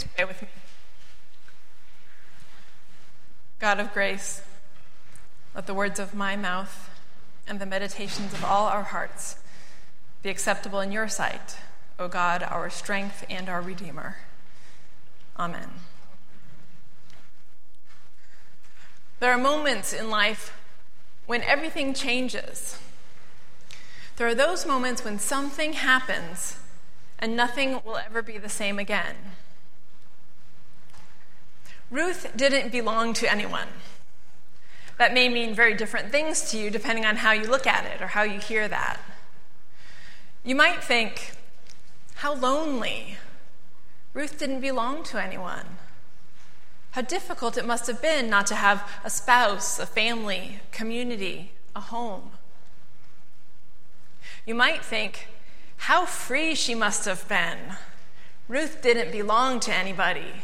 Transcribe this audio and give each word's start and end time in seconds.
Please 0.00 0.08
pray 0.16 0.24
with 0.24 0.40
me. 0.40 0.48
God 3.58 3.78
of 3.78 3.92
grace, 3.92 4.40
let 5.54 5.66
the 5.66 5.74
words 5.74 5.98
of 5.98 6.14
my 6.14 6.36
mouth 6.36 6.88
and 7.46 7.60
the 7.60 7.66
meditations 7.66 8.32
of 8.32 8.42
all 8.42 8.66
our 8.68 8.84
hearts 8.84 9.36
be 10.22 10.30
acceptable 10.30 10.80
in 10.80 10.90
your 10.90 11.06
sight, 11.06 11.58
O 11.98 12.08
God, 12.08 12.42
our 12.42 12.70
strength 12.70 13.26
and 13.28 13.50
our 13.50 13.60
Redeemer. 13.60 14.16
Amen. 15.38 15.68
There 19.18 19.32
are 19.32 19.38
moments 19.38 19.92
in 19.92 20.08
life 20.08 20.56
when 21.26 21.42
everything 21.42 21.92
changes. 21.92 22.78
There 24.16 24.26
are 24.26 24.34
those 24.34 24.64
moments 24.64 25.04
when 25.04 25.18
something 25.18 25.74
happens 25.74 26.56
and 27.18 27.36
nothing 27.36 27.82
will 27.84 27.98
ever 27.98 28.22
be 28.22 28.38
the 28.38 28.48
same 28.48 28.78
again. 28.78 29.16
Ruth 31.90 32.30
didn't 32.36 32.70
belong 32.70 33.12
to 33.14 33.30
anyone. 33.30 33.68
That 34.98 35.12
may 35.12 35.28
mean 35.28 35.54
very 35.54 35.74
different 35.74 36.12
things 36.12 36.50
to 36.50 36.58
you 36.58 36.70
depending 36.70 37.04
on 37.04 37.16
how 37.16 37.32
you 37.32 37.48
look 37.48 37.66
at 37.66 37.84
it 37.86 38.00
or 38.00 38.08
how 38.08 38.22
you 38.22 38.38
hear 38.38 38.68
that. 38.68 39.00
You 40.44 40.54
might 40.54 40.84
think, 40.84 41.32
how 42.16 42.34
lonely. 42.34 43.16
Ruth 44.14 44.38
didn't 44.38 44.60
belong 44.60 45.02
to 45.04 45.22
anyone. 45.22 45.78
How 46.92 47.02
difficult 47.02 47.56
it 47.56 47.66
must 47.66 47.86
have 47.86 48.02
been 48.02 48.28
not 48.28 48.46
to 48.48 48.54
have 48.54 48.88
a 49.04 49.10
spouse, 49.10 49.78
a 49.78 49.86
family, 49.86 50.60
community, 50.72 51.52
a 51.74 51.80
home. 51.80 52.30
You 54.44 54.54
might 54.54 54.84
think, 54.84 55.28
how 55.76 56.04
free 56.04 56.54
she 56.54 56.74
must 56.74 57.04
have 57.04 57.26
been. 57.28 57.76
Ruth 58.48 58.82
didn't 58.82 59.12
belong 59.12 59.60
to 59.60 59.74
anybody. 59.74 60.42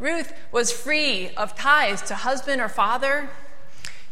Ruth 0.00 0.32
was 0.50 0.72
free 0.72 1.30
of 1.36 1.54
ties 1.54 2.00
to 2.02 2.14
husband 2.14 2.60
or 2.60 2.68
father. 2.68 3.30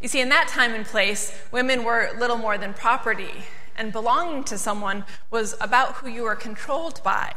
You 0.01 0.09
see, 0.09 0.21
in 0.21 0.29
that 0.29 0.47
time 0.47 0.75
and 0.75 0.85
place, 0.85 1.37
women 1.51 1.83
were 1.83 2.11
little 2.17 2.37
more 2.37 2.59
than 2.59 2.75
property, 2.75 3.45
and 3.75 3.91
belonging 3.91 4.45
to 4.45 4.59
someone 4.59 5.05
was 5.31 5.57
about 5.61 5.95
who 5.95 6.09
you 6.09 6.23
were 6.23 6.37
controlled 6.37 7.03
by. 7.03 7.33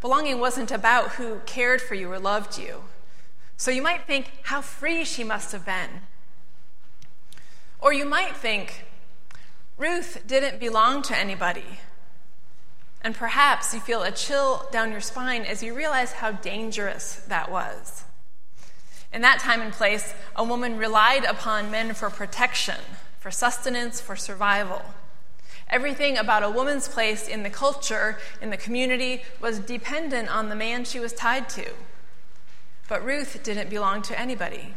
Belonging 0.00 0.40
wasn't 0.40 0.72
about 0.72 1.12
who 1.12 1.40
cared 1.46 1.80
for 1.80 1.94
you 1.94 2.10
or 2.10 2.18
loved 2.18 2.58
you. 2.58 2.82
So 3.56 3.70
you 3.70 3.82
might 3.82 4.06
think, 4.06 4.32
how 4.44 4.62
free 4.62 5.04
she 5.04 5.22
must 5.22 5.52
have 5.52 5.64
been. 5.64 6.00
Or 7.78 7.92
you 7.92 8.04
might 8.04 8.36
think, 8.36 8.86
Ruth 9.76 10.24
didn't 10.26 10.58
belong 10.58 11.02
to 11.02 11.16
anybody. 11.16 11.80
And 13.02 13.14
perhaps 13.14 13.74
you 13.74 13.80
feel 13.80 14.02
a 14.02 14.12
chill 14.12 14.68
down 14.70 14.92
your 14.92 15.00
spine 15.00 15.42
as 15.42 15.62
you 15.62 15.74
realize 15.74 16.12
how 16.12 16.32
dangerous 16.32 17.16
that 17.26 17.50
was. 17.50 18.04
In 19.12 19.22
that 19.22 19.40
time 19.40 19.60
and 19.60 19.72
place, 19.72 20.14
a 20.34 20.44
woman 20.44 20.78
relied 20.78 21.24
upon 21.24 21.70
men 21.70 21.92
for 21.94 22.08
protection, 22.08 22.78
for 23.18 23.30
sustenance, 23.30 24.00
for 24.00 24.16
survival. 24.16 24.82
Everything 25.68 26.16
about 26.16 26.42
a 26.42 26.50
woman's 26.50 26.88
place 26.88 27.26
in 27.26 27.42
the 27.42 27.50
culture, 27.50 28.18
in 28.40 28.50
the 28.50 28.56
community, 28.56 29.22
was 29.40 29.58
dependent 29.58 30.34
on 30.34 30.48
the 30.48 30.54
man 30.54 30.84
she 30.84 31.00
was 31.00 31.12
tied 31.12 31.48
to. 31.50 31.70
But 32.88 33.04
Ruth 33.04 33.42
didn't 33.42 33.70
belong 33.70 34.02
to 34.02 34.18
anybody. 34.18 34.74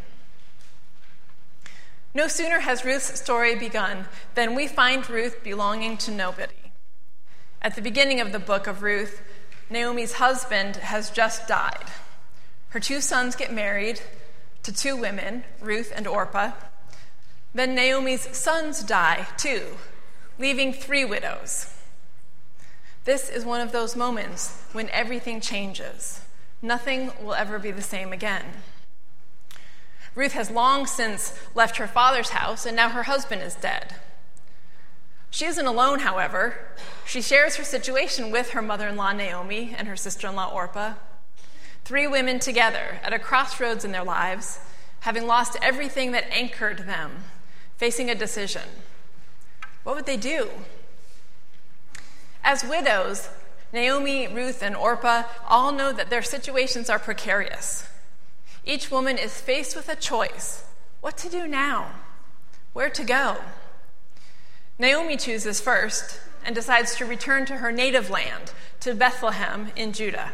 No 2.13 2.27
sooner 2.27 2.59
has 2.59 2.85
Ruth's 2.85 3.19
story 3.19 3.55
begun 3.55 4.05
than 4.35 4.55
we 4.55 4.67
find 4.67 5.07
Ruth 5.09 5.43
belonging 5.43 5.97
to 5.97 6.11
nobody. 6.11 6.64
At 7.66 7.73
the 7.73 7.81
beginning 7.81 8.21
of 8.21 8.31
the 8.31 8.38
book 8.38 8.67
of 8.67 8.83
Ruth, 8.83 9.23
Naomi's 9.71 10.13
husband 10.13 10.76
has 10.76 11.09
just 11.09 11.48
died. 11.48 11.86
Her 12.70 12.80
two 12.80 13.02
sons 13.02 13.36
get 13.36 13.52
married 13.52 14.02
to 14.61 14.71
two 14.71 14.95
women, 14.95 15.45
Ruth 15.59 15.92
and 15.95 16.05
Orpah. 16.05 16.52
Then 17.55 17.73
Naomi's 17.73 18.37
sons 18.37 18.83
die 18.83 19.26
too, 19.36 19.64
leaving 20.37 20.73
three 20.73 21.03
widows. 21.05 21.73
This 23.03 23.31
is 23.31 23.43
one 23.43 23.61
of 23.61 23.71
those 23.71 23.95
moments 23.95 24.61
when 24.71 24.87
everything 24.92 25.42
changes. 25.42 26.21
Nothing 26.61 27.14
will 27.20 27.33
ever 27.33 27.58
be 27.58 27.71
the 27.71 27.82
same 27.82 28.14
again. 28.14 28.45
Ruth 30.14 30.33
has 30.33 30.52
long 30.52 30.86
since 30.86 31.33
left 31.55 31.77
her 31.77 31.87
father's 31.87 32.30
house, 32.30 32.67
and 32.67 32.76
now 32.76 32.89
her 32.89 33.03
husband 33.03 33.42
is 33.42 33.55
dead. 33.55 33.95
She 35.35 35.43
isn't 35.43 35.65
alone, 35.65 35.99
however. 35.99 36.55
She 37.05 37.21
shares 37.21 37.57
her 37.57 37.65
situation 37.65 38.31
with 38.31 38.51
her 38.51 38.61
mother 38.61 38.87
in 38.87 38.95
law, 38.95 39.11
Naomi, 39.11 39.75
and 39.77 39.85
her 39.85 39.97
sister 39.97 40.29
in 40.29 40.35
law, 40.35 40.49
Orpah. 40.49 40.93
Three 41.83 42.07
women 42.07 42.39
together 42.39 43.01
at 43.03 43.11
a 43.11 43.19
crossroads 43.19 43.83
in 43.83 43.91
their 43.91 44.05
lives, 44.05 44.61
having 45.01 45.27
lost 45.27 45.57
everything 45.61 46.13
that 46.13 46.23
anchored 46.31 46.87
them, 46.87 47.25
facing 47.75 48.09
a 48.09 48.15
decision. 48.15 48.61
What 49.83 49.97
would 49.97 50.05
they 50.05 50.15
do? 50.15 50.51
As 52.41 52.63
widows, 52.63 53.27
Naomi, 53.73 54.29
Ruth, 54.29 54.63
and 54.63 54.73
Orpah 54.73 55.23
all 55.49 55.73
know 55.73 55.91
that 55.91 56.09
their 56.09 56.23
situations 56.23 56.89
are 56.89 56.97
precarious. 56.97 57.89
Each 58.63 58.89
woman 58.89 59.17
is 59.17 59.41
faced 59.41 59.75
with 59.75 59.89
a 59.89 59.97
choice 59.97 60.63
what 61.02 61.17
to 61.17 61.29
do 61.29 61.45
now, 61.45 61.91
where 62.71 62.89
to 62.89 63.03
go. 63.03 63.39
Naomi 64.77 65.15
chooses 65.15 65.61
first 65.61 66.19
and 66.43 66.53
decides 66.53 66.95
to 66.95 67.05
return 67.05 67.45
to 67.45 67.58
her 67.58 67.71
native 67.71 68.09
land, 68.09 68.52
to 68.81 68.93
Bethlehem 68.93 69.71
in 69.75 69.93
Judah. 69.93 70.33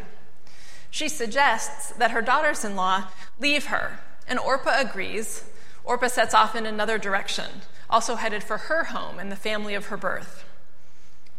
She 0.90 1.08
suggests 1.08 1.92
that 1.92 2.10
her 2.10 2.20
daughters 2.20 2.64
in 2.64 2.74
law 2.74 3.04
leave 3.38 3.66
her, 3.66 4.00
and 4.26 4.40
Orpah 4.40 4.80
agrees. 4.80 5.44
Orpah 5.84 6.08
sets 6.08 6.34
off 6.34 6.56
in 6.56 6.66
another 6.66 6.98
direction, 6.98 7.62
also 7.88 8.16
headed 8.16 8.42
for 8.42 8.58
her 8.58 8.84
home 8.84 9.20
and 9.20 9.30
the 9.30 9.36
family 9.36 9.74
of 9.74 9.86
her 9.86 9.96
birth. 9.96 10.44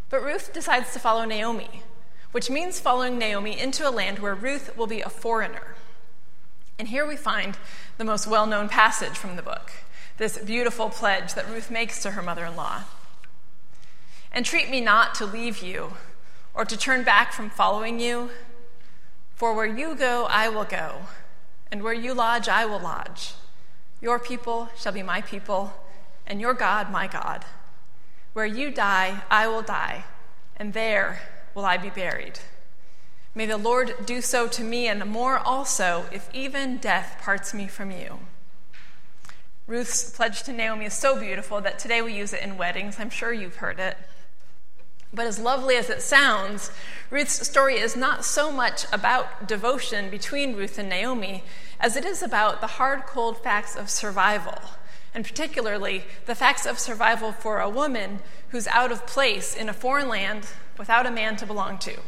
But 0.10 0.24
Ruth 0.24 0.54
decides 0.54 0.94
to 0.94 1.00
follow 1.00 1.26
Naomi, 1.26 1.84
which 2.32 2.50
means 2.50 2.80
following 2.80 3.18
Naomi 3.18 3.60
into 3.60 3.88
a 3.88 3.92
land 3.92 4.20
where 4.20 4.34
Ruth 4.34 4.78
will 4.78 4.88
be 4.88 5.02
a 5.02 5.10
foreigner. 5.10 5.76
And 6.80 6.88
here 6.88 7.06
we 7.06 7.18
find 7.18 7.58
the 7.98 8.06
most 8.06 8.28
well 8.28 8.48
known 8.48 8.70
passage 8.70 9.18
from 9.18 9.36
the 9.36 9.42
book 9.42 9.72
this 10.18 10.38
beautiful 10.38 10.90
pledge 10.90 11.34
that 11.34 11.50
Ruth 11.50 11.72
makes 11.72 12.02
to 12.04 12.12
her 12.12 12.22
mother 12.22 12.46
in 12.46 12.56
law. 12.56 12.84
Entreat 14.34 14.70
me 14.70 14.82
not 14.82 15.14
to 15.16 15.26
leave 15.26 15.62
you 15.62 15.94
or 16.56 16.66
to 16.66 16.76
turn 16.76 17.04
back 17.04 17.34
from 17.34 17.50
following 17.50 18.00
you, 18.00 18.30
for 19.36 19.54
where 19.54 19.66
you 19.66 19.96
go, 19.96 20.26
I 20.30 20.50
will 20.50 20.64
go, 20.64 21.04
and 21.72 21.84
where 21.84 21.94
you 21.94 22.14
lodge, 22.14 22.48
I 22.48 22.66
will 22.66 22.80
lodge. 22.80 23.34
Your 24.02 24.20
people 24.20 24.70
shall 24.78 24.92
be 24.92 25.04
my 25.04 25.22
people, 25.22 25.74
and 26.26 26.40
your 26.42 26.54
God, 26.54 26.92
my 26.92 27.08
God. 27.08 27.46
Where 28.34 28.46
you 28.46 28.72
die, 28.72 29.22
I 29.30 29.48
will 29.48 29.62
die, 29.62 30.06
and 30.58 30.74
there 30.74 31.22
will 31.54 31.66
I 31.66 31.78
be 31.78 31.90
buried. 31.90 32.40
May 33.36 33.46
the 33.46 33.58
Lord 33.58 33.94
do 34.06 34.22
so 34.22 34.48
to 34.48 34.64
me 34.64 34.88
and 34.88 35.06
more 35.06 35.38
also, 35.40 36.06
if 36.12 36.30
even 36.34 36.78
death 36.78 37.20
parts 37.22 37.54
me 37.54 37.68
from 37.68 37.92
you. 37.92 38.20
Ruth's 39.66 40.12
pledge 40.12 40.44
to 40.44 40.54
Naomi 40.54 40.86
is 40.86 40.94
so 40.94 41.20
beautiful 41.20 41.62
that 41.62 41.80
today 41.80 42.02
we 42.02 42.14
use 42.14 42.34
it 42.34 42.44
in 42.44 42.58
weddings. 42.58 42.98
I'm 43.00 43.10
sure 43.10 43.32
you've 43.32 43.56
heard 43.58 43.80
it. 43.80 43.98
But 45.14 45.28
as 45.28 45.38
lovely 45.38 45.76
as 45.76 45.90
it 45.90 46.02
sounds, 46.02 46.72
Ruth's 47.12 47.48
story 47.48 47.78
is 47.78 47.96
not 47.96 48.26
so 48.26 48.52
much 48.52 48.86
about 48.92 49.48
devotion 49.48 50.10
between 50.10 50.56
Ruth 50.56 50.80
and 50.80 50.90
Naomi 50.90 51.44
as 51.80 51.96
it 51.96 52.04
is 52.04 52.24
about 52.24 52.62
the 52.62 52.68
hard, 52.68 53.06
cold 53.06 53.38
facts 53.38 53.76
of 53.76 53.90
survival, 53.90 54.58
and 55.14 55.24
particularly 55.24 56.06
the 56.26 56.34
facts 56.34 56.66
of 56.66 56.80
survival 56.80 57.32
for 57.32 57.60
a 57.60 57.70
woman 57.70 58.22
who's 58.50 58.68
out 58.68 58.92
of 58.92 59.06
place 59.06 59.56
in 59.56 59.70
a 59.70 59.74
foreign 59.74 60.08
land 60.08 60.48
without 60.80 61.06
a 61.06 61.12
man 61.12 61.36
to 61.36 61.46
belong 61.46 61.78
to. 61.78 62.00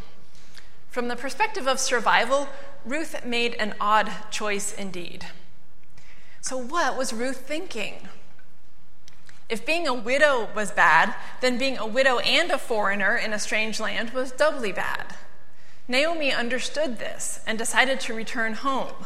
From 0.89 1.07
the 1.07 1.15
perspective 1.15 1.67
of 1.67 1.79
survival, 1.79 2.49
Ruth 2.85 3.23
made 3.23 3.53
an 3.55 3.75
odd 3.79 4.11
choice 4.31 4.73
indeed. 4.73 5.27
So, 6.41 6.57
what 6.57 6.97
was 6.97 7.13
Ruth 7.13 7.41
thinking? 7.41 8.07
If 9.47 9.65
being 9.65 9.87
a 9.87 9.93
widow 9.93 10.49
was 10.55 10.71
bad, 10.71 11.13
then 11.41 11.57
being 11.57 11.77
a 11.77 11.85
widow 11.85 12.19
and 12.19 12.49
a 12.49 12.57
foreigner 12.57 13.15
in 13.15 13.31
a 13.31 13.39
strange 13.39 13.79
land 13.79 14.09
was 14.11 14.31
doubly 14.31 14.71
bad. 14.71 15.15
Naomi 15.87 16.31
understood 16.31 16.97
this 16.97 17.41
and 17.45 17.57
decided 17.57 17.99
to 18.01 18.13
return 18.15 18.53
home. 18.53 19.05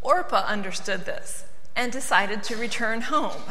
Orpah 0.00 0.44
understood 0.46 1.06
this 1.06 1.44
and 1.74 1.90
decided 1.90 2.44
to 2.44 2.56
return 2.56 3.02
home. 3.02 3.42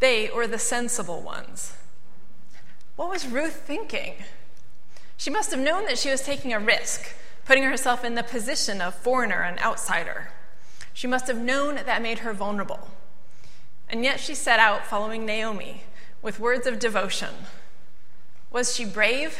They 0.00 0.30
were 0.34 0.46
the 0.46 0.58
sensible 0.58 1.20
ones. 1.20 1.74
What 2.96 3.10
was 3.10 3.26
Ruth 3.26 3.62
thinking? 3.66 4.14
She 5.18 5.30
must 5.30 5.50
have 5.50 5.60
known 5.60 5.84
that 5.86 5.98
she 5.98 6.10
was 6.10 6.22
taking 6.22 6.54
a 6.54 6.60
risk, 6.60 7.14
putting 7.44 7.64
herself 7.64 8.02
in 8.02 8.14
the 8.14 8.22
position 8.22 8.80
of 8.80 8.94
foreigner 8.94 9.42
and 9.42 9.58
outsider. 9.58 10.30
She 10.94 11.06
must 11.06 11.26
have 11.26 11.38
known 11.38 11.76
that 11.76 12.02
made 12.02 12.20
her 12.20 12.32
vulnerable. 12.32 12.88
And 13.90 14.04
yet 14.04 14.20
she 14.20 14.34
set 14.34 14.60
out 14.60 14.84
following 14.84 15.24
Naomi 15.24 15.82
with 16.20 16.40
words 16.40 16.66
of 16.66 16.78
devotion. 16.78 17.34
Was 18.50 18.74
she 18.74 18.84
brave? 18.84 19.38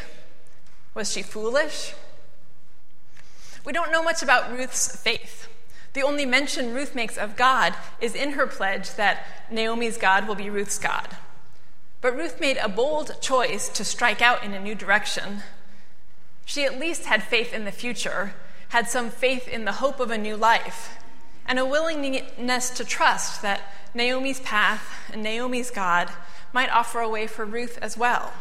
Was 0.94 1.12
she 1.12 1.22
foolish? 1.22 1.94
We 3.64 3.72
don't 3.72 3.92
know 3.92 4.02
much 4.02 4.22
about 4.22 4.50
Ruth's 4.50 5.00
faith. 5.00 5.48
The 5.92 6.02
only 6.02 6.26
mention 6.26 6.74
Ruth 6.74 6.94
makes 6.94 7.16
of 7.16 7.36
God 7.36 7.74
is 8.00 8.14
in 8.14 8.32
her 8.32 8.46
pledge 8.46 8.94
that 8.94 9.24
Naomi's 9.50 9.98
God 9.98 10.28
will 10.28 10.34
be 10.34 10.50
Ruth's 10.50 10.78
God. 10.78 11.16
But 12.00 12.16
Ruth 12.16 12.40
made 12.40 12.58
a 12.58 12.68
bold 12.68 13.20
choice 13.20 13.68
to 13.70 13.84
strike 13.84 14.22
out 14.22 14.44
in 14.44 14.54
a 14.54 14.60
new 14.60 14.74
direction. 14.74 15.42
She 16.44 16.64
at 16.64 16.78
least 16.78 17.06
had 17.06 17.22
faith 17.22 17.52
in 17.52 17.64
the 17.64 17.72
future, 17.72 18.34
had 18.68 18.88
some 18.88 19.10
faith 19.10 19.48
in 19.48 19.64
the 19.64 19.72
hope 19.72 19.98
of 19.98 20.10
a 20.10 20.18
new 20.18 20.36
life, 20.36 20.98
and 21.48 21.58
a 21.58 21.66
willingness 21.66 22.70
to 22.70 22.84
trust 22.84 23.42
that 23.42 23.62
Naomi's 23.94 24.40
path 24.40 24.92
and 25.12 25.22
Naomi's 25.22 25.70
God 25.70 26.10
might 26.52 26.70
offer 26.70 27.00
a 27.00 27.08
way 27.08 27.26
for 27.26 27.44
Ruth 27.44 27.78
as 27.80 27.96
well. 27.96 28.32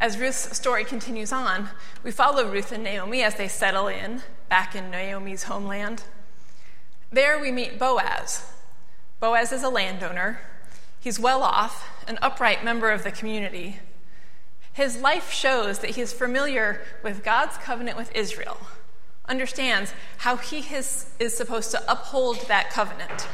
As 0.00 0.18
Ruth's 0.18 0.56
story 0.56 0.84
continues 0.84 1.32
on, 1.32 1.70
we 2.04 2.10
follow 2.10 2.50
Ruth 2.50 2.72
and 2.72 2.84
Naomi 2.84 3.22
as 3.22 3.36
they 3.36 3.48
settle 3.48 3.88
in 3.88 4.22
back 4.48 4.74
in 4.74 4.90
Naomi's 4.90 5.44
homeland. 5.44 6.02
There 7.10 7.40
we 7.40 7.50
meet 7.50 7.78
Boaz. 7.78 8.52
Boaz 9.20 9.52
is 9.52 9.62
a 9.62 9.68
landowner. 9.68 10.40
He's 11.00 11.18
well 11.18 11.42
off, 11.42 11.88
an 12.06 12.18
upright 12.20 12.64
member 12.64 12.90
of 12.90 13.02
the 13.02 13.10
community. 13.10 13.78
His 14.72 15.00
life 15.00 15.32
shows 15.32 15.80
that 15.80 15.90
he 15.90 16.00
is 16.00 16.12
familiar 16.12 16.80
with 17.02 17.24
God's 17.24 17.56
covenant 17.58 17.96
with 17.96 18.14
Israel, 18.14 18.58
understands 19.28 19.92
how 20.18 20.36
he 20.36 20.58
is, 20.74 21.06
is 21.18 21.36
supposed 21.36 21.70
to 21.72 21.90
uphold 21.90 22.40
that 22.48 22.70
covenant. 22.70 23.28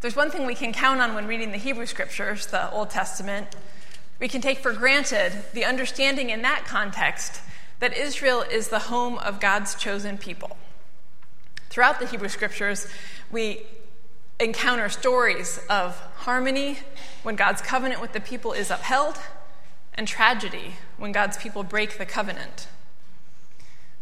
There's 0.00 0.16
one 0.16 0.30
thing 0.30 0.46
we 0.46 0.54
can 0.54 0.72
count 0.72 1.00
on 1.00 1.14
when 1.14 1.26
reading 1.26 1.52
the 1.52 1.58
Hebrew 1.58 1.86
Scriptures, 1.86 2.46
the 2.46 2.70
Old 2.70 2.90
Testament 2.90 3.54
we 4.18 4.28
can 4.28 4.40
take 4.40 4.58
for 4.58 4.72
granted 4.72 5.32
the 5.52 5.64
understanding 5.64 6.30
in 6.30 6.42
that 6.42 6.64
context 6.64 7.40
that 7.80 7.94
Israel 7.96 8.40
is 8.40 8.68
the 8.68 8.78
home 8.78 9.18
of 9.18 9.40
God's 9.40 9.74
chosen 9.74 10.16
people. 10.16 10.56
Throughout 11.68 12.00
the 12.00 12.06
Hebrew 12.06 12.28
scriptures, 12.28 12.86
we 13.30 13.66
encounter 14.40 14.88
stories 14.88 15.60
of 15.68 15.98
harmony 16.16 16.78
when 17.22 17.36
God's 17.36 17.60
covenant 17.60 18.00
with 18.00 18.12
the 18.12 18.20
people 18.20 18.52
is 18.52 18.70
upheld, 18.70 19.18
and 19.92 20.06
tragedy 20.06 20.76
when 20.98 21.12
God's 21.12 21.36
people 21.38 21.62
break 21.62 21.98
the 21.98 22.06
covenant. 22.06 22.68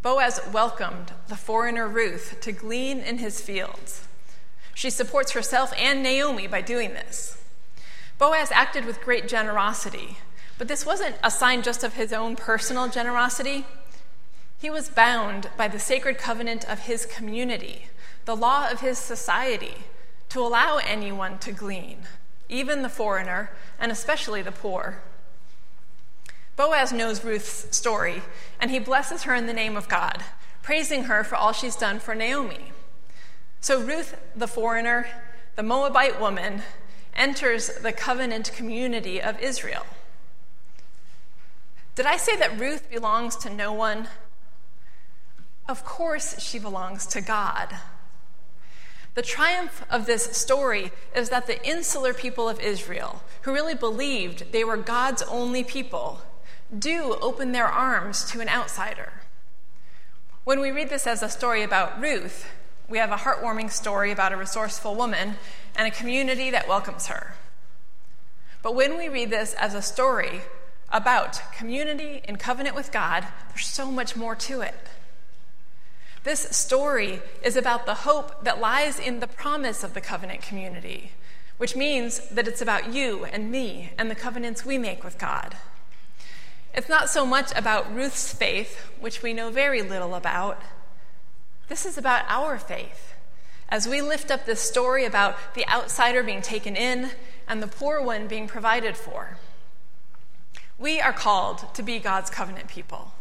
Boaz 0.05 0.39
welcomed 0.53 1.13
the 1.29 1.35
foreigner 1.35 1.89
Ruth 1.89 2.39
to 2.43 2.53
glean 2.53 3.01
in 3.01 3.17
his 3.17 3.41
fields. 3.41 4.07
She 4.75 4.91
supports 4.91 5.33
herself 5.33 5.73
and 5.79 6.03
Naomi 6.03 6.47
by 6.47 6.61
doing 6.61 6.93
this. 6.93 7.43
Boaz 8.19 8.51
acted 8.53 8.85
with 8.85 9.01
great 9.01 9.27
generosity, 9.27 10.19
but 10.59 10.69
this 10.69 10.85
wasn't 10.85 11.17
a 11.23 11.31
sign 11.31 11.63
just 11.63 11.83
of 11.83 11.95
his 11.95 12.13
own 12.13 12.37
personal 12.37 12.87
generosity. 12.89 13.65
He 14.59 14.69
was 14.69 14.91
bound 14.91 15.49
by 15.57 15.69
the 15.69 15.81
sacred 15.81 16.19
covenant 16.19 16.69
of 16.69 16.81
his 16.81 17.07
community, 17.07 17.87
the 18.27 18.37
law 18.37 18.69
of 18.71 18.81
his 18.81 18.99
society, 18.99 19.85
to 20.29 20.41
allow 20.41 20.81
anyone 20.87 21.39
to 21.39 21.51
glean, 21.51 22.01
even 22.51 22.83
the 22.83 22.91
foreigner, 22.91 23.53
and 23.79 23.91
especially 23.91 24.43
the 24.43 24.53
poor. 24.53 25.01
Boaz 26.57 26.93
knows 26.93 27.25
Ruth's 27.25 27.77
story, 27.77 28.23
and 28.61 28.71
he 28.71 28.79
blesses 28.79 29.25
her 29.25 29.35
in 29.35 29.47
the 29.47 29.53
name 29.53 29.77
of 29.77 29.89
God, 29.89 30.23
praising 30.63 31.05
her 31.05 31.25
for 31.25 31.35
all 31.35 31.53
she's 31.53 31.77
done 31.77 31.99
for 31.99 32.15
Naomi. 32.15 32.73
So, 33.61 33.81
Ruth, 33.81 34.17
the 34.37 34.47
foreigner, 34.47 35.09
the 35.57 35.63
Moabite 35.63 36.21
woman, 36.21 36.63
enters 37.15 37.69
the 37.69 37.93
covenant 37.93 38.53
community 38.55 39.21
of 39.21 39.41
Israel. 39.41 39.87
Did 41.95 42.07
I 42.07 42.17
say 42.17 42.37
that 42.37 42.59
Ruth 42.59 42.91
belongs 42.91 43.37
to 43.37 43.51
no 43.51 43.73
one? 43.73 44.09
Of 45.69 45.85
course, 45.85 46.41
she 46.41 46.59
belongs 46.59 47.07
to 47.07 47.21
God. 47.21 47.75
The 49.15 49.23
triumph 49.23 49.85
of 49.91 50.07
this 50.07 50.37
story 50.37 50.91
is 51.15 51.31
that 51.31 51.47
the 51.47 51.65
insular 51.67 52.13
people 52.13 52.49
of 52.49 52.61
Israel, 52.61 53.23
who 53.43 53.53
really 53.53 53.75
believed 53.75 54.51
they 54.53 54.65
were 54.65 54.77
God's 54.77 55.23
only 55.23 55.63
people, 55.63 56.21
do 56.77 57.17
open 57.21 57.53
their 57.53 57.67
arms 57.67 58.25
to 58.31 58.41
an 58.41 58.49
outsider. 58.49 59.13
When 60.45 60.61
we 60.61 60.71
read 60.71 60.91
this 60.91 61.07
as 61.07 61.23
a 61.23 61.29
story 61.29 61.63
about 61.63 62.01
Ruth, 62.01 62.47
we 62.89 62.99
have 62.99 63.11
a 63.11 63.17
heartwarming 63.17 63.71
story 63.71 64.11
about 64.11 64.33
a 64.33 64.37
resourceful 64.37 64.95
woman 64.95 65.37
and 65.75 65.89
a 65.89 65.91
community 65.91 66.51
that 66.51 66.69
welcomes 66.69 67.07
her. 67.07 67.35
But 68.63 68.75
when 68.75 68.99
we 68.99 69.09
read 69.09 69.31
this 69.31 69.55
as 69.55 69.75
a 69.75 69.83
story 69.83 70.43
about 70.91 71.41
community 71.53 72.23
in 72.29 72.37
covenant 72.37 72.77
with 72.77 72.93
God, 72.93 73.27
there's 73.49 73.67
so 73.67 73.91
much 73.91 74.17
more 74.17 74.35
to 74.37 74.61
it. 74.61 74.75
This 76.25 76.41
story 76.57 77.21
is 77.43 77.57
about 77.57 77.85
the 77.85 77.95
hope 77.95 78.45
that 78.45 78.61
lies 78.61 78.99
in 78.99 79.21
the 79.21 79.27
promise 79.27 79.85
of 79.85 79.93
the 79.93 80.01
covenant 80.01 80.41
community, 80.41 81.13
which 81.59 81.77
means 81.77 82.29
that 82.29 82.49
it's 82.49 82.63
about 82.63 82.95
you 82.95 83.27
and 83.27 83.51
me 83.51 83.93
and 83.99 84.11
the 84.11 84.15
covenants 84.15 84.65
we 84.65 84.79
make 84.79 85.05
with 85.05 85.19
God. 85.19 85.57
It's 86.75 86.89
not 86.89 87.09
so 87.09 87.25
much 87.25 87.53
about 87.55 87.95
Ruth's 87.95 88.33
faith, 88.33 88.91
which 89.01 89.23
we 89.23 89.33
know 89.33 89.51
very 89.51 89.81
little 89.81 90.15
about. 90.15 90.61
This 91.69 91.87
is 91.87 91.97
about 91.97 92.25
our 92.29 92.59
faith 92.59 93.15
as 93.69 93.89
we 93.89 94.03
lift 94.03 94.31
up 94.31 94.45
this 94.45 94.61
story 94.61 95.05
about 95.05 95.37
the 95.55 95.67
outsider 95.69 96.23
being 96.23 96.43
taken 96.43 96.77
in 96.77 97.11
and 97.49 97.63
the 97.63 97.67
poor 97.67 98.03
one 98.03 98.27
being 98.27 98.47
provided 98.47 98.97
for. 98.97 99.39
We 100.79 101.01
are 101.01 101.13
called 101.13 101.73
to 101.75 101.83
be 101.83 101.99
God's 101.99 102.31
covenant 102.31 102.69
people. 102.69 103.13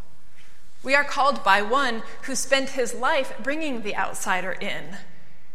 We 0.82 0.96
are 0.96 1.04
called 1.04 1.44
by 1.44 1.62
one 1.62 2.04
who 2.24 2.36
spent 2.36 2.72
his 2.72 2.94
life 2.94 3.34
bringing 3.42 3.84
the 3.84 3.96
outsider 3.96 4.52
in, 4.52 4.98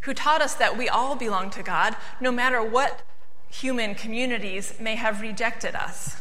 who 0.02 0.14
taught 0.14 0.40
us 0.40 0.54
that 0.54 0.78
we 0.78 0.88
all 0.88 1.16
belong 1.16 1.50
to 1.50 1.62
God, 1.62 1.96
no 2.20 2.32
matter 2.32 2.62
what 2.62 3.02
human 3.50 3.94
communities 3.94 4.74
may 4.80 4.94
have 4.94 5.20
rejected 5.20 5.74
us. 5.74 6.20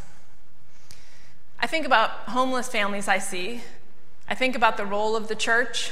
I 1.60 1.68
think 1.68 1.86
about 1.86 2.12
homeless 2.30 2.68
families 2.68 3.08
I 3.08 3.18
see. 3.18 3.62
I 4.30 4.36
think 4.36 4.56
about 4.56 4.78
the 4.78 4.86
role 4.86 5.16
of 5.16 5.28
the 5.28 5.36
church 5.36 5.92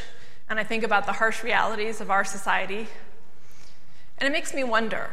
and 0.50 0.60
I 0.60 0.64
think 0.64 0.84
about 0.84 1.06
the 1.06 1.14
harsh 1.14 1.44
realities 1.44 2.02
of 2.02 2.12
our 2.12 2.24
society. 2.24 2.88
And 4.18 4.28
it 4.28 4.32
makes 4.32 4.54
me 4.54 4.64
wonder 4.64 5.10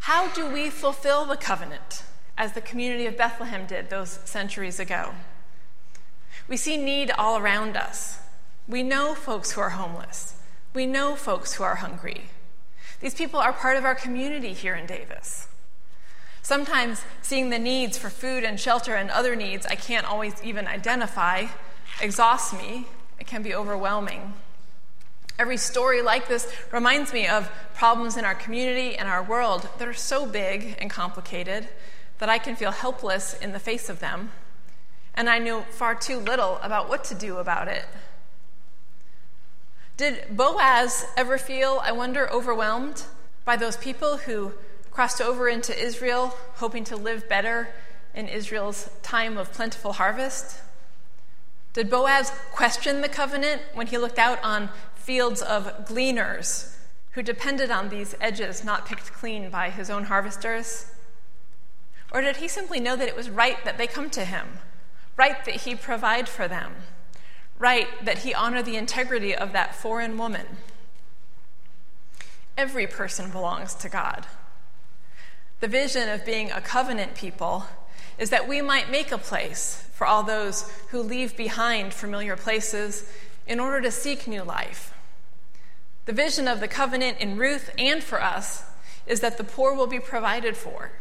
how 0.00 0.28
do 0.28 0.46
we 0.48 0.70
fulfill 0.70 1.24
the 1.24 1.36
covenant 1.36 2.02
as 2.36 2.52
the 2.52 2.60
community 2.60 3.06
of 3.06 3.16
Bethlehem 3.16 3.66
did 3.66 3.90
those 3.90 4.20
centuries 4.24 4.78
ago? 4.78 5.14
We 6.48 6.56
see 6.56 6.76
need 6.76 7.10
all 7.12 7.38
around 7.38 7.76
us. 7.76 8.18
We 8.68 8.82
know 8.82 9.14
folks 9.14 9.52
who 9.52 9.60
are 9.60 9.70
homeless. 9.70 10.34
We 10.74 10.86
know 10.86 11.16
folks 11.16 11.54
who 11.54 11.64
are 11.64 11.76
hungry. 11.76 12.22
These 13.00 13.14
people 13.14 13.40
are 13.40 13.52
part 13.52 13.76
of 13.76 13.84
our 13.84 13.94
community 13.94 14.52
here 14.52 14.74
in 14.74 14.86
Davis. 14.86 15.48
Sometimes 16.46 17.04
seeing 17.22 17.50
the 17.50 17.58
needs 17.58 17.98
for 17.98 18.08
food 18.08 18.44
and 18.44 18.60
shelter 18.60 18.94
and 18.94 19.10
other 19.10 19.34
needs 19.34 19.66
I 19.66 19.74
can't 19.74 20.06
always 20.06 20.32
even 20.44 20.68
identify 20.68 21.46
exhausts 22.00 22.52
me 22.52 22.86
it 23.18 23.26
can 23.26 23.42
be 23.42 23.52
overwhelming. 23.52 24.32
Every 25.40 25.56
story 25.56 26.02
like 26.02 26.28
this 26.28 26.46
reminds 26.70 27.12
me 27.12 27.26
of 27.26 27.50
problems 27.74 28.16
in 28.16 28.24
our 28.24 28.36
community 28.36 28.94
and 28.94 29.08
our 29.08 29.24
world 29.24 29.68
that 29.78 29.88
are 29.88 29.92
so 29.92 30.24
big 30.24 30.76
and 30.80 30.88
complicated 30.88 31.66
that 32.18 32.28
I 32.28 32.38
can 32.38 32.54
feel 32.54 32.70
helpless 32.70 33.34
in 33.34 33.50
the 33.50 33.58
face 33.58 33.88
of 33.88 33.98
them, 33.98 34.30
and 35.14 35.28
I 35.28 35.40
know 35.40 35.62
far 35.62 35.96
too 35.96 36.18
little 36.18 36.60
about 36.62 36.88
what 36.88 37.02
to 37.06 37.16
do 37.16 37.38
about 37.38 37.66
it. 37.66 37.86
Did 39.96 40.26
Boaz 40.30 41.06
ever 41.16 41.38
feel, 41.38 41.80
I 41.82 41.90
wonder, 41.90 42.30
overwhelmed 42.30 43.02
by 43.44 43.56
those 43.56 43.76
people 43.76 44.18
who 44.18 44.52
crossed 44.96 45.20
over 45.20 45.46
into 45.46 45.78
Israel 45.78 46.34
hoping 46.54 46.82
to 46.82 46.96
live 46.96 47.28
better 47.28 47.68
in 48.14 48.26
Israel's 48.26 48.88
time 49.02 49.36
of 49.36 49.52
plentiful 49.52 49.92
harvest? 49.92 50.58
Did 51.74 51.90
Boaz 51.90 52.32
question 52.50 53.02
the 53.02 53.08
covenant 53.10 53.60
when 53.74 53.88
he 53.88 53.98
looked 53.98 54.18
out 54.18 54.42
on 54.42 54.70
fields 54.94 55.42
of 55.42 55.84
gleaners 55.84 56.78
who 57.10 57.22
depended 57.22 57.70
on 57.70 57.90
these 57.90 58.14
edges 58.22 58.64
not 58.64 58.86
picked 58.86 59.12
clean 59.12 59.50
by 59.50 59.68
his 59.68 59.90
own 59.90 60.04
harvesters? 60.04 60.86
Or 62.10 62.22
did 62.22 62.38
he 62.38 62.48
simply 62.48 62.80
know 62.80 62.96
that 62.96 63.06
it 63.06 63.16
was 63.16 63.28
right 63.28 63.62
that 63.66 63.76
they 63.76 63.86
come 63.86 64.08
to 64.08 64.24
him, 64.24 64.46
right 65.18 65.44
that 65.44 65.56
he 65.56 65.74
provide 65.74 66.26
for 66.26 66.48
them, 66.48 66.72
right 67.58 67.88
that 68.02 68.20
he 68.20 68.32
honor 68.32 68.62
the 68.62 68.76
integrity 68.76 69.34
of 69.34 69.52
that 69.52 69.74
foreign 69.74 70.16
woman? 70.16 70.46
Every 72.56 72.86
person 72.86 73.30
belongs 73.30 73.74
to 73.74 73.90
God. 73.90 74.26
The 75.60 75.68
vision 75.68 76.08
of 76.10 76.26
being 76.26 76.50
a 76.50 76.60
covenant 76.60 77.14
people 77.14 77.64
is 78.18 78.30
that 78.30 78.46
we 78.46 78.60
might 78.60 78.90
make 78.90 79.10
a 79.10 79.18
place 79.18 79.88
for 79.92 80.06
all 80.06 80.22
those 80.22 80.70
who 80.88 81.00
leave 81.00 81.36
behind 81.36 81.94
familiar 81.94 82.36
places 82.36 83.10
in 83.46 83.58
order 83.58 83.80
to 83.80 83.90
seek 83.90 84.26
new 84.26 84.42
life. 84.42 84.92
The 86.04 86.12
vision 86.12 86.46
of 86.46 86.60
the 86.60 86.68
covenant 86.68 87.18
in 87.18 87.38
Ruth 87.38 87.70
and 87.78 88.02
for 88.02 88.22
us 88.22 88.64
is 89.06 89.20
that 89.20 89.38
the 89.38 89.44
poor 89.44 89.74
will 89.74 89.86
be 89.86 89.98
provided 89.98 90.56
for. 90.56 90.92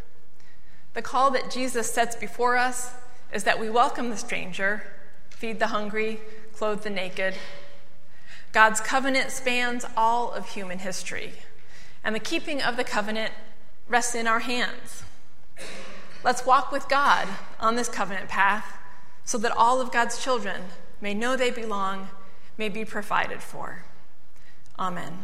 The 0.94 1.02
call 1.02 1.32
that 1.32 1.52
Jesus 1.52 1.92
sets 1.92 2.16
before 2.16 2.56
us 2.56 2.92
is 3.34 3.44
that 3.44 3.60
we 3.60 3.70
welcome 3.70 4.10
the 4.10 4.18
stranger, 4.18 4.84
feed 5.30 5.60
the 5.60 5.68
hungry, 5.68 6.22
clothe 6.54 6.84
the 6.84 6.90
naked. 6.90 7.36
God's 8.54 8.80
covenant 8.80 9.32
spans 9.32 9.86
all 9.98 10.32
of 10.32 10.50
human 10.50 10.80
history, 10.80 11.34
and 12.04 12.16
the 12.16 12.20
keeping 12.20 12.62
of 12.62 12.78
the 12.78 12.86
covenant 12.86 13.34
rests 13.88 14.16
in 14.16 14.28
our 14.28 14.40
hands. 14.40 15.04
Let's 16.24 16.46
walk 16.46 16.72
with 16.72 16.90
God 16.90 17.28
on 17.60 17.76
this 17.76 17.88
covenant 17.88 18.30
path 18.30 18.78
so 19.24 19.38
that 19.40 19.52
all 19.56 19.80
of 19.82 19.92
God's 19.92 20.22
children 20.22 20.62
may 21.02 21.14
know 21.14 21.36
they 21.36 21.52
belong, 21.52 22.10
may 22.58 22.70
be 22.70 22.86
provided 22.86 23.42
for. 23.42 23.84
Amen. 24.80 25.20